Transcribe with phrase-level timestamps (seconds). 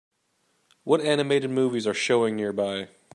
[0.83, 2.87] What animated movies are showing nearby